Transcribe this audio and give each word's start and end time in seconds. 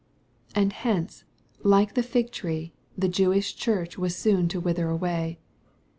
And 0.55 0.73
hence, 0.73 1.25
like 1.61 1.93
the 1.93 2.01
fig 2.01 2.31
tree, 2.31 2.73
the 2.97 3.07
Jewish 3.07 3.55
church 3.55 3.99
was 3.99 4.15
soon 4.15 4.47
to 4.47 4.59
wither 4.59 4.89
away. 4.89 5.37